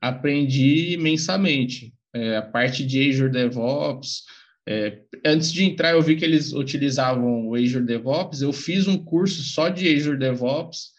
[0.00, 1.92] aprendi imensamente.
[2.12, 4.24] É, a parte de Azure DevOps.
[4.68, 8.42] É, antes de entrar, eu vi que eles utilizavam o Azure DevOps.
[8.42, 10.90] Eu fiz um curso só de Azure DevOps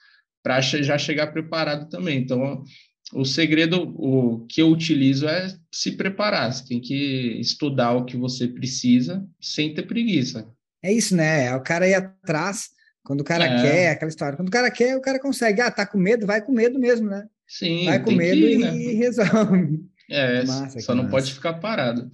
[0.44, 2.18] para já chegar preparado também.
[2.18, 2.64] Então,
[3.13, 6.52] o segredo, o que eu utilizo é se preparar.
[6.52, 10.47] Você tem que estudar o que você precisa sem ter preguiça.
[10.84, 11.47] É isso, né?
[11.47, 12.69] É o cara ir atrás.
[13.04, 13.62] Quando o cara é.
[13.62, 14.38] quer, aquela história.
[14.38, 15.62] Quando o cara quer, o cara consegue.
[15.62, 16.26] Ah, tá com medo?
[16.26, 17.26] Vai com medo mesmo, né?
[17.47, 17.86] Sim.
[17.86, 18.76] Vai com medo ir, né?
[18.76, 19.80] e resolve.
[20.10, 21.15] É, massa, só não massa.
[21.15, 22.10] pode ficar parado.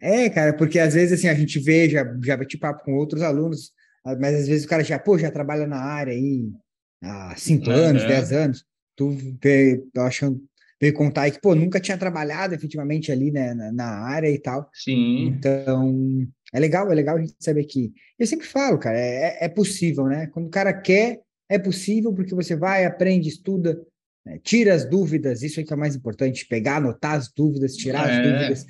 [0.00, 0.24] É.
[0.24, 3.22] é, cara, porque às vezes assim, a gente vê, já, já bati papo com outros
[3.22, 3.72] alunos,
[4.04, 6.50] mas às vezes o cara já, pô, já trabalha na área aí
[7.02, 7.76] há cinco uhum.
[7.76, 8.64] anos, dez anos
[8.96, 10.40] tu veio, achando,
[10.80, 14.38] veio contar aí que, pô, nunca tinha trabalhado efetivamente ali, né, na, na, área e
[14.38, 14.68] tal.
[14.72, 15.26] Sim.
[15.26, 17.92] Então, é legal, é legal a gente saber que.
[18.18, 20.26] Eu sempre falo, cara, é, é possível, né?
[20.28, 23.80] Quando o cara quer, é possível, porque você vai, aprende, estuda,
[24.24, 24.38] né?
[24.42, 28.08] tira as dúvidas, isso é que é o mais importante, pegar, anotar as dúvidas, tirar
[28.08, 28.12] é.
[28.12, 28.66] as dúvidas.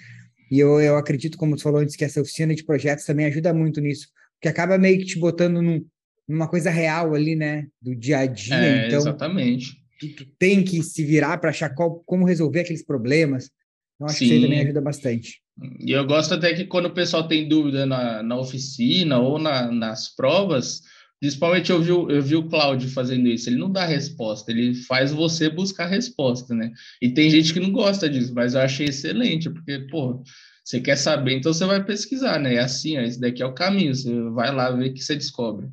[0.50, 3.52] E eu, eu acredito, como tu falou antes, que essa oficina de projetos também ajuda
[3.52, 5.84] muito nisso, porque acaba meio que te botando num,
[6.28, 7.66] numa coisa real ali, né?
[7.80, 8.54] Do dia a dia.
[8.54, 12.84] É, então, exatamente tu, tu tem que se virar para achar qual, como resolver aqueles
[12.84, 13.50] problemas.
[13.94, 14.28] Então, acho Sim.
[14.28, 15.42] que isso também ajuda bastante.
[15.80, 19.70] E eu gosto até que quando o pessoal tem dúvida na, na oficina ou na,
[19.70, 20.82] nas provas,
[21.20, 25.12] principalmente eu vi, eu vi o Cláudio fazendo isso, ele não dá resposta, ele faz
[25.12, 26.72] você buscar resposta, né?
[27.00, 30.22] E tem gente que não gosta disso, mas eu achei excelente, porque, pô,
[30.64, 32.54] você quer saber, então você vai pesquisar, né?
[32.54, 35.68] É assim, ó, esse daqui é o caminho, você vai lá ver que você descobre.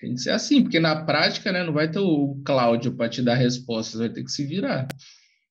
[0.00, 3.20] Tem que ser assim, porque na prática, né, não vai ter o Cláudio para te
[3.20, 4.88] dar respostas, vai ter que se virar.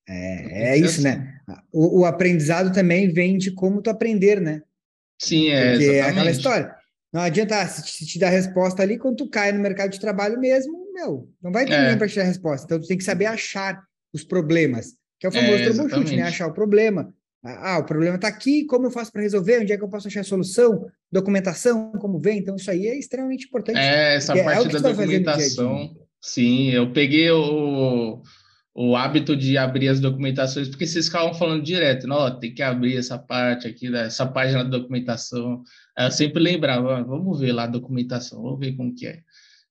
[0.08, 1.12] É, é isso, né?
[1.12, 1.52] assim.
[1.52, 1.58] né?
[1.72, 4.64] O, o, aprendizado também vem de como tu aprender, né?
[5.22, 5.72] Sim, é.
[5.72, 6.00] Porque exatamente.
[6.00, 6.76] é aquela história.
[7.14, 10.92] Não adianta se te dar resposta ali, quando tu cai no mercado de trabalho mesmo,
[10.94, 11.82] meu, não vai ter é.
[11.82, 12.66] ninguém para te dar resposta.
[12.66, 16.24] Então, tu tem que saber achar os problemas, que é o famoso é, troubleshoot, né?
[16.24, 17.14] Achar o problema.
[17.44, 19.62] Ah, o problema está aqui, como eu faço para resolver?
[19.62, 20.88] Onde é que eu posso achar a solução?
[21.12, 22.40] Documentação, como vem?
[22.40, 23.78] Então, isso aí é extremamente importante.
[23.80, 25.96] É, essa é parte é da documentação.
[26.22, 28.22] Sim, eu peguei o,
[28.76, 32.98] o hábito de abrir as documentações, porque vocês ficavam falando direto, não, tem que abrir
[32.98, 35.64] essa parte aqui, né, essa página da documentação.
[35.98, 39.20] Eu sempre lembrava, ah, vamos ver lá a documentação, vamos ver como que é.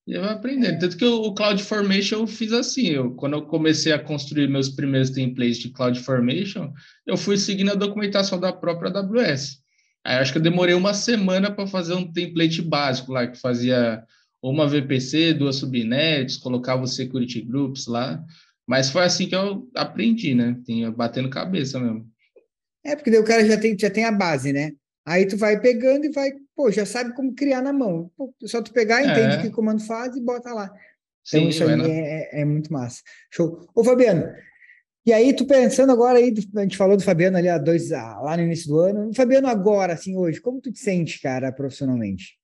[0.09, 0.79] E eu aprendendo.
[0.79, 2.87] Tanto que o, Cloud Formation eu fiz assim.
[2.87, 6.73] Eu, quando eu comecei a construir meus primeiros templates de Cloud Formation,
[7.07, 9.59] eu fui seguindo a documentação da própria AWS.
[10.09, 14.03] Aí acho que eu demorei uma semana para fazer um template básico lá, que fazia
[14.43, 18.25] uma VPC, duas subnets, colocava os security groups lá.
[18.67, 20.59] Mas foi assim que eu aprendi, né?
[20.65, 22.09] Tinha batendo cabeça mesmo.
[22.83, 24.73] É, porque daí o cara já tem, já tem a base, né?
[25.05, 28.11] Aí tu vai pegando e vai, pô, já sabe como criar na mão.
[28.17, 29.39] Pô, só tu pegar, entende é.
[29.39, 30.73] o que o comando faz e bota lá.
[31.29, 33.03] Então Sim, isso aí é, é, muito massa.
[33.31, 33.69] Show.
[33.75, 34.25] Ô, Fabiano,
[35.09, 38.37] e aí tu pensando agora aí, a gente falou do Fabiano ali há dois, lá
[38.37, 39.15] no início do ano.
[39.15, 42.37] Fabiano agora, assim, hoje, como tu te sente, cara, profissionalmente?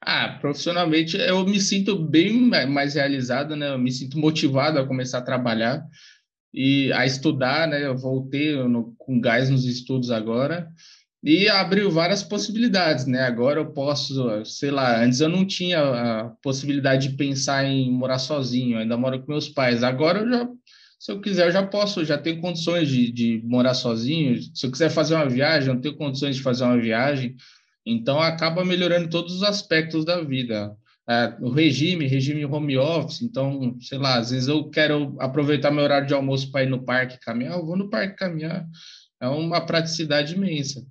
[0.00, 3.70] Ah, profissionalmente eu me sinto bem mais realizado, né?
[3.70, 5.84] Eu me sinto motivado a começar a trabalhar
[6.54, 7.84] e a estudar, né?
[7.84, 10.70] Eu voltei no, com gás nos estudos agora
[11.20, 13.22] e abriu várias possibilidades, né?
[13.22, 18.20] Agora eu posso, sei lá, antes eu não tinha a possibilidade de pensar em morar
[18.20, 19.82] sozinho, ainda moro com meus pais.
[19.82, 20.48] Agora eu já,
[21.02, 24.40] se eu quiser, eu já posso, já tenho condições de, de morar sozinho.
[24.54, 27.34] Se eu quiser fazer uma viagem, eu tenho condições de fazer uma viagem.
[27.84, 30.76] Então acaba melhorando todos os aspectos da vida.
[31.10, 35.82] É, o regime, regime home office, então, sei lá, às vezes eu quero aproveitar meu
[35.82, 38.64] horário de almoço para ir no parque caminhar, eu vou no parque caminhar.
[39.20, 40.86] É uma praticidade imensa.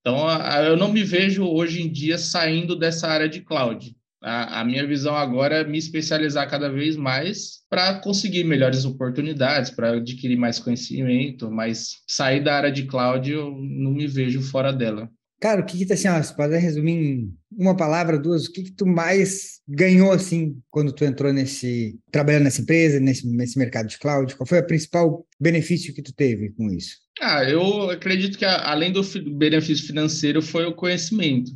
[0.00, 0.28] Então,
[0.64, 3.95] eu não me vejo hoje em dia saindo dessa área de cloud.
[4.22, 9.70] A, a minha visão agora é me especializar cada vez mais para conseguir melhores oportunidades,
[9.70, 14.72] para adquirir mais conhecimento, mas sair da área de cloud eu não me vejo fora
[14.72, 15.10] dela.
[15.40, 18.52] Cara, o que que tá assim, ó, se puder resumir em uma palavra, duas, o
[18.52, 23.58] que que tu mais ganhou, assim, quando tu entrou nesse, trabalhando nessa empresa, nesse, nesse
[23.58, 24.34] mercado de cloud?
[24.34, 26.96] Qual foi o principal benefício que tu teve com isso?
[27.20, 29.02] Ah, eu acredito que além do
[29.36, 31.50] benefício financeiro foi o conhecimento,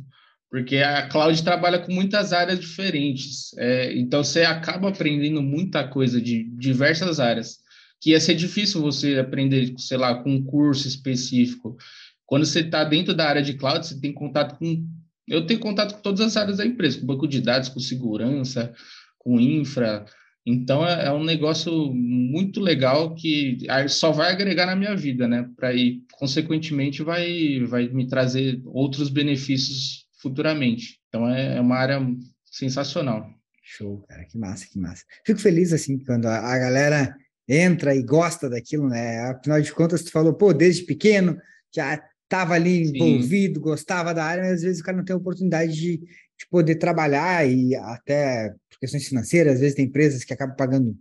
[0.51, 6.21] porque a cloud trabalha com muitas áreas diferentes, é, então você acaba aprendendo muita coisa
[6.21, 7.59] de diversas áreas,
[8.01, 11.77] que ia ser difícil você aprender, sei lá, com um curso específico.
[12.25, 14.85] Quando você está dentro da área de cloud, você tem contato com.
[15.25, 18.73] Eu tenho contato com todas as áreas da empresa, com banco de dados, com segurança,
[19.19, 20.03] com infra.
[20.45, 25.47] Então é, é um negócio muito legal que só vai agregar na minha vida, né?
[25.55, 30.99] Para ir, consequentemente, vai, vai me trazer outros benefícios futuramente.
[31.09, 31.99] Então é, é uma área
[32.45, 33.27] sensacional.
[33.63, 35.03] Show, cara, que massa, que massa.
[35.25, 37.15] Fico feliz assim quando a, a galera
[37.47, 39.19] entra e gosta daquilo, né?
[39.21, 41.37] Afinal de contas, tu falou, pô, desde pequeno
[41.73, 43.61] já estava ali envolvido, Sim.
[43.61, 47.45] gostava da área, mas às vezes o cara não tem oportunidade de, de poder trabalhar
[47.47, 50.95] e até por questões financeiras, às vezes tem empresas que acabam pagando.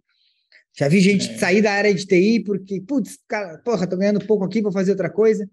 [0.77, 1.39] Já vi gente é.
[1.39, 4.93] sair da área de TI porque, putz, cara, porra, tô ganhando pouco aqui, vou fazer
[4.93, 5.49] outra coisa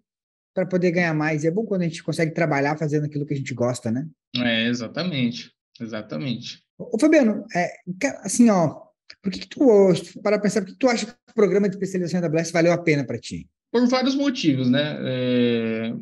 [0.58, 1.44] para poder ganhar mais.
[1.44, 4.08] E é bom quando a gente consegue trabalhar fazendo aquilo que a gente gosta, né?
[4.36, 5.52] É, exatamente.
[5.80, 6.64] Exatamente.
[6.80, 7.70] Ô, Fabiano, é,
[8.24, 8.82] assim, ó,
[9.22, 9.94] por que, que tu,
[10.24, 12.78] para pensar, por que tu acha que o programa de especialização da Blast valeu a
[12.80, 13.48] pena para ti?
[13.72, 14.98] por vários motivos, né?
[15.02, 15.94] É,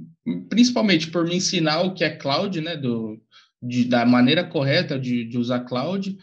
[0.47, 2.77] principalmente por me ensinar o que é cloud, né?
[2.77, 3.19] Do,
[3.61, 6.15] de, da maneira correta de, de usar cloud.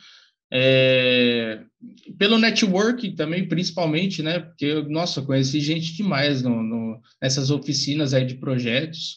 [0.55, 1.61] É,
[2.19, 4.41] pelo network também, principalmente, né?
[4.41, 9.17] Porque, nossa, conheci gente demais no, no, nessas oficinas aí de projetos.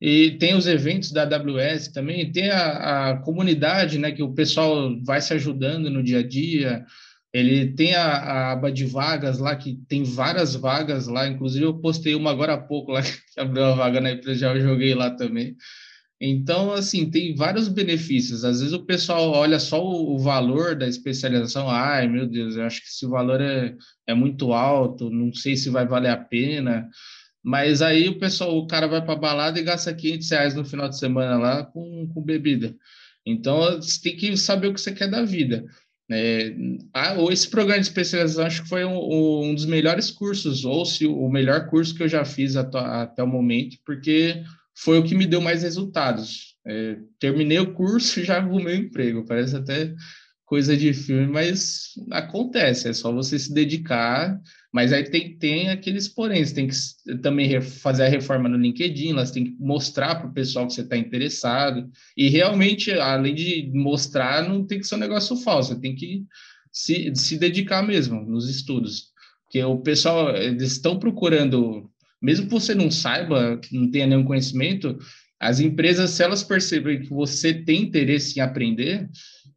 [0.00, 4.12] E tem os eventos da AWS também, tem a, a comunidade, né?
[4.12, 6.84] Que o pessoal vai se ajudando no dia a dia.
[7.32, 11.74] Ele tem a, a, aba de vagas lá, que tem várias vagas lá, inclusive eu
[11.80, 15.10] postei uma agora há pouco lá, que abriu a vaga na empresa, já joguei lá
[15.10, 15.56] também.
[16.20, 18.44] Então, assim, tem vários benefícios.
[18.44, 22.80] Às vezes o pessoal olha só o, valor da especialização, ai meu Deus, eu acho
[22.80, 23.76] que esse valor é,
[24.06, 26.88] é muito alto, não sei se vai valer a pena.
[27.42, 30.88] Mas aí o pessoal, o cara vai para balada e gasta 500 reais no final
[30.88, 32.74] de semana lá com, com bebida.
[33.24, 35.64] Então, você tem que saber o que você quer da vida.
[36.10, 36.54] É,
[37.30, 41.28] esse programa de especialização acho que foi um, um, dos melhores cursos, ou se o
[41.28, 44.42] melhor curso que eu já fiz até o momento, porque
[44.82, 46.56] foi o que me deu mais resultados.
[46.66, 49.94] É, terminei o curso e já arrumei um emprego, parece até
[50.44, 54.40] coisa de filme, mas acontece, é só você se dedicar.
[54.72, 56.76] Mas aí tem, tem aqueles porém, você tem que
[57.20, 60.82] também fazer a reforma no LinkedIn, elas tem que mostrar para o pessoal que você
[60.82, 61.90] está interessado.
[62.16, 66.24] E realmente, além de mostrar, não tem que ser um negócio falso, você tem que
[66.72, 69.08] se, se dedicar mesmo nos estudos.
[69.44, 74.98] Porque o pessoal, eles estão procurando, mesmo que você não saiba, não tenha nenhum conhecimento,
[75.40, 79.08] as empresas, se elas perceberem que você tem interesse em aprender,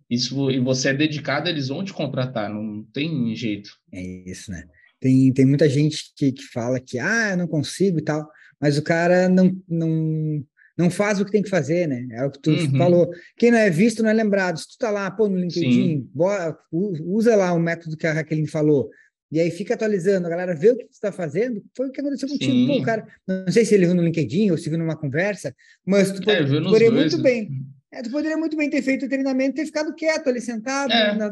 [0.10, 3.72] isso, e você é dedicado, eles vão te contratar, não tem jeito.
[3.92, 4.66] É isso, né?
[5.00, 8.78] Tem, tem muita gente que, que fala que, ah, eu não consigo e tal, mas
[8.78, 10.46] o cara não, não,
[10.78, 12.08] não faz o que tem que fazer, né?
[12.12, 12.78] É o que tu uhum.
[12.78, 13.10] falou.
[13.38, 14.60] Quem não é visto não é lembrado.
[14.60, 18.48] Se tu tá lá, pô, no LinkedIn, bora, usa lá o método que a Raqueline
[18.48, 18.90] falou,
[19.32, 22.02] e aí fica atualizando, a galera vê o que você está fazendo, foi o que
[22.02, 22.52] aconteceu contigo.
[22.52, 22.68] Sim.
[22.68, 26.12] Pô, cara, não sei se ele viu no LinkedIn ou se viu numa conversa, mas
[26.12, 27.24] tu, é, poderia muito né?
[27.24, 27.50] bem.
[27.94, 30.92] É, tu poderia muito bem ter feito o treinamento ter ficado quieto ali sentado.
[30.92, 31.16] É.
[31.16, 31.32] Na,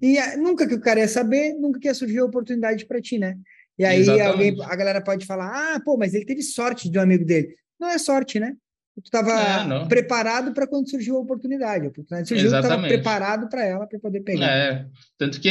[0.00, 3.00] e a, nunca que o cara ia saber, nunca que ia surgir a oportunidade para
[3.00, 3.36] ti, né?
[3.76, 7.02] E aí alguém, a galera pode falar: ah, pô, mas ele teve sorte de um
[7.02, 7.54] amigo dele.
[7.80, 8.54] Não é sorte, né?
[9.02, 11.86] Tu estava preparado para quando surgiu a oportunidade.
[11.86, 14.46] A oportunidade surgiu, estava preparado para ela para poder pegar.
[14.46, 14.86] É,
[15.18, 15.48] tanto que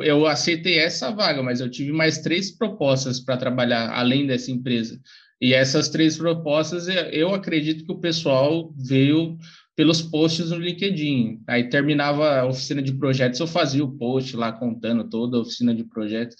[0.00, 5.00] eu aceitei essa vaga, mas eu tive mais três propostas para trabalhar além dessa empresa.
[5.40, 9.36] E essas três propostas, eu acredito que o pessoal veio
[9.74, 11.42] pelos posts no LinkedIn.
[11.46, 15.74] Aí terminava a oficina de projetos, eu fazia o post lá contando toda a oficina
[15.74, 16.36] de projetos.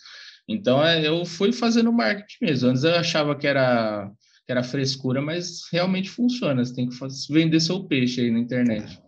[0.48, 2.70] Então é, eu fui fazendo marketing mesmo.
[2.70, 4.10] Antes eu achava que era
[4.46, 6.64] que era frescura, mas realmente funciona.
[6.64, 6.96] Você tem que
[7.30, 9.02] vender seu peixe aí na internet.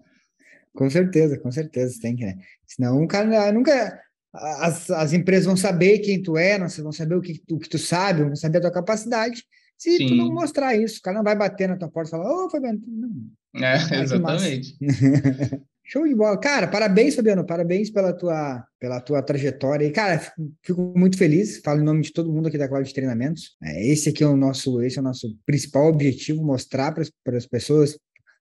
[0.74, 2.24] Com certeza, com certeza, tem que.
[2.24, 2.37] Né?
[2.66, 4.01] Senão o cara nunca.
[4.33, 7.79] As, as empresas vão saber quem tu é, vão saber o que, o que tu
[7.79, 9.42] sabe, vão saber a tua capacidade.
[9.77, 10.09] Se Sim.
[10.09, 12.46] tu não mostrar isso, o cara não vai bater na tua porta e falar, ô,
[12.46, 13.64] oh, Fabiano, não.
[13.64, 14.77] É, exatamente.
[15.90, 16.38] Show de bola.
[16.38, 17.46] Cara, parabéns, Fabiano.
[17.46, 19.87] Parabéns pela tua, pela tua trajetória.
[19.87, 20.20] E, cara,
[20.62, 21.62] fico muito feliz.
[21.64, 23.57] Falo em nome de todo mundo aqui da Cloud Treinamentos.
[23.62, 27.46] É, esse aqui é o nosso, esse é o nosso principal objetivo, mostrar para as
[27.46, 27.92] pessoas,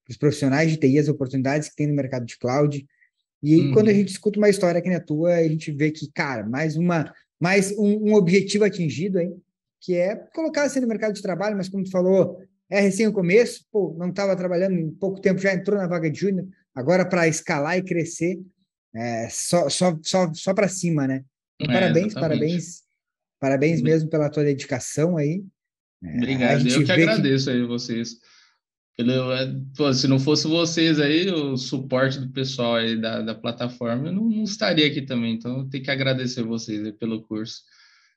[0.03, 2.86] para os profissionais de TI, as oportunidades que tem no mercado de cloud.
[3.41, 3.71] E uhum.
[3.71, 6.45] quando a gente escuta uma história que nem a tua, a gente vê que, cara,
[6.45, 9.33] mais uma, mais um, um objetivo atingido aí,
[9.79, 13.13] que é colocar assim no mercado de trabalho, mas como tu falou, é recém o
[13.13, 16.45] começo, pô, não estava trabalhando em pouco tempo, já entrou na vaga de júnior,
[16.78, 18.38] Agora, para escalar e crescer,
[18.96, 21.24] é, só, só, só, só para cima, né?
[21.60, 22.84] Então, é, parabéns, parabéns,
[23.40, 25.44] parabéns mesmo pela tua dedicação aí.
[26.04, 27.52] É, Obrigado, eu que agradeço que...
[27.52, 28.18] aí vocês.
[29.00, 29.04] É,
[29.76, 34.13] pô, se não fosse vocês aí, o suporte do pessoal aí da, da plataforma, eu
[34.13, 35.34] não, não estaria aqui também.
[35.34, 37.63] Então, eu tenho que agradecer vocês pelo curso.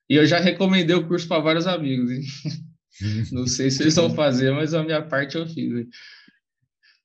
[0.06, 2.10] E eu já recomendei o curso para vários amigos.
[2.10, 2.22] Hein?
[3.32, 5.72] não sei se eles vão fazer, mas a minha parte eu fiz.
[5.72, 5.88] Hein?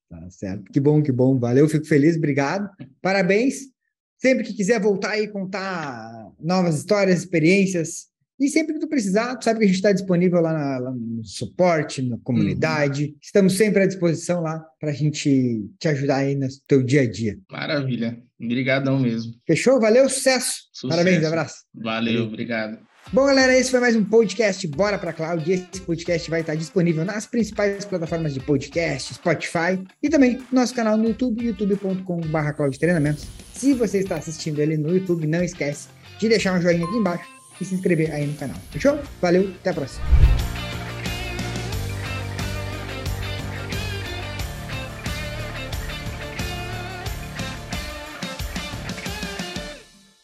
[0.09, 0.71] Tá certo.
[0.71, 1.37] Que bom, que bom.
[1.39, 2.69] Valeu, fico feliz, obrigado.
[3.01, 3.73] Parabéns.
[4.17, 8.07] Sempre que quiser voltar aí contar novas histórias, experiências,
[8.39, 10.91] e sempre que tu precisar, tu sabe que a gente está disponível lá, na, lá,
[10.91, 13.05] no suporte, na comunidade.
[13.05, 13.15] Uhum.
[13.21, 17.09] Estamos sempre à disposição lá para a gente te ajudar aí no teu dia a
[17.09, 17.39] dia.
[17.49, 18.21] Maravilha.
[18.39, 19.33] Obrigadão mesmo.
[19.47, 19.79] Fechou?
[19.79, 20.63] Valeu, sucesso.
[20.73, 20.89] sucesso.
[20.89, 21.63] Parabéns, abraço.
[21.73, 22.84] Valeu, Valeu, obrigado.
[23.13, 25.49] Bom, galera, esse foi mais um podcast Bora para Cloud.
[25.49, 30.73] Esse podcast vai estar disponível nas principais plataformas de podcast, Spotify e também no nosso
[30.73, 33.27] canal no YouTube, youtube.com.br Treinamentos.
[33.53, 35.87] Se você está assistindo ele no YouTube, não esquece
[36.19, 37.29] de deixar um joinha aqui embaixo
[37.61, 38.57] e se inscrever aí no canal.
[38.71, 38.99] Fechou?
[39.21, 40.03] Valeu, até a próxima.